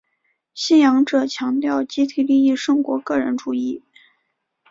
[0.55, 3.83] 信仰者强调集体利益胜过个人主义。